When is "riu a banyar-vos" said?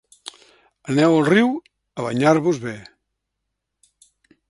1.27-2.65